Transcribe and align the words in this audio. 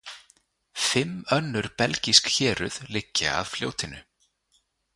Fimm 0.85 1.13
önnur 1.37 1.67
belgísk 1.81 2.29
héruð 2.37 2.81
liggja 2.97 3.37
að 3.43 3.53
fljótinu. 3.53 4.05